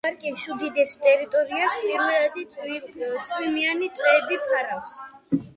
პარკის 0.05 0.43
უდიდეს 0.53 0.93
ტერიტორიას 1.03 1.75
პირველადი 1.83 2.45
წვიმიანი 2.55 3.91
ტყეები 4.01 4.41
ფარავს. 4.49 4.99